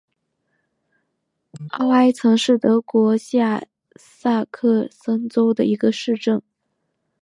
[1.69, 3.63] 奥埃岑是德国下
[3.97, 6.41] 萨克森州的一个市镇。